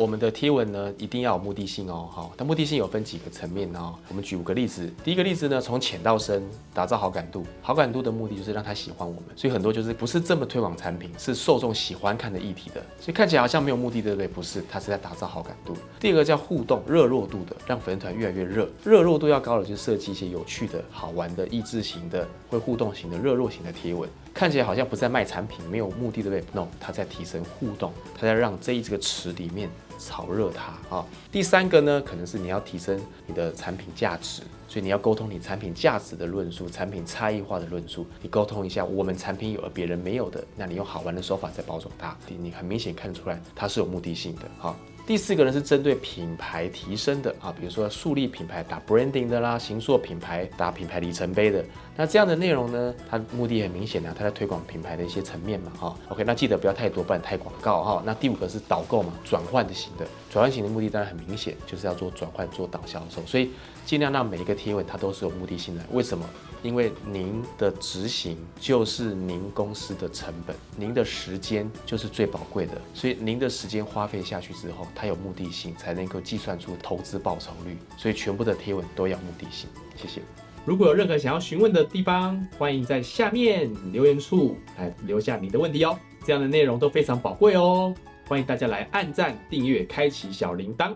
[0.00, 3.94] 我们的贴文呢，一定要有目的性哦，好，但目的性有分几个层面哦。
[4.08, 6.42] 我们举五个例子，第一个例子呢，从浅到深，
[6.72, 7.44] 打造好感度。
[7.60, 14.26] 好感度的目的就是让他喜欢我们，所以很多就是不是这么推广产品，是受众喜欢看的议题的，所以看起来好像没有目的，对不对？
[14.26, 15.76] 不是，它是在打造好感度。
[16.00, 24.08] 第二个叫互动，热络度的，让粉丝团越来越热，热络度要高了，就设计一些有趣的、好玩的、益智型的、会互动型的、热络型的贴文。
[24.32, 29.68] 看起来好像不在卖产品，没有目的，对不对？No，它在提升互动，它在让这一这个池里面
[30.00, 31.06] 炒热它啊。
[31.30, 44.74] 第三个呢，可能是你要提升你的产品价值，所以你要沟通你产品价值的论述，产品差异化的论述，你沟通一下我们产品有了别人没有的，那你用好玩的手法在包装它，你很明显看出来它是有目的性的哈。
[45.06, 51.64] 第四个呢是针对品牌提升的啊，比如说树立品牌打 branding 的啦，行塑品牌打品牌里程碑的，
[51.96, 55.96] 那这样的内容呢，它目的很明显啊，它在推广品牌的一些层面嘛哈。
[56.10, 58.02] OK，那记得不要太多，不然太广告哈。
[58.06, 63.50] 那第五个是导购嘛，转换型的，转换型的目的当然很明显，就是要做转换做导销售，所以
[63.84, 65.84] 尽量让每一个贴文它都是有目的性的。
[65.90, 66.24] 为什么？
[66.62, 77.76] 因为您的执行就是您公司的成本，您的时间就是最宝贵的，所以您的时间花费下去之后，它有目的性，才能够计算出投资报酬率。
[77.96, 79.68] 所以全部的贴文都要目的性。
[79.96, 80.20] 谢谢。
[80.64, 85.98] 如果有任何想要询问的地方，欢迎在下面留言处来留下你的问题哦。
[86.24, 87.94] 这样的内容都非常宝贵哦，
[88.28, 90.94] 欢迎大家来按赞、订阅、开启小铃铛。